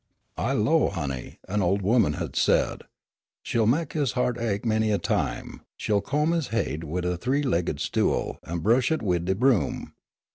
"I 0.39 0.53
'low, 0.53 0.89
honey," 0.89 1.37
an 1.47 1.61
old 1.61 1.83
woman 1.83 2.13
had 2.13 2.35
said, 2.35 2.85
"she'll 3.43 3.67
mek 3.67 3.93
his 3.93 4.13
heart 4.13 4.39
ache 4.39 4.65
many 4.65 4.89
a 4.89 4.97
time. 4.97 5.61
She'll 5.77 6.01
comb 6.01 6.31
his 6.31 6.47
haid 6.47 6.83
wid 6.83 7.05
a 7.05 7.17
three 7.17 7.43
legged 7.43 7.79
stool 7.79 8.39
an' 8.43 8.61
bresh 8.61 8.91
it 8.91 9.03
wid 9.03 9.25
de 9.25 9.35
broom. 9.35 9.93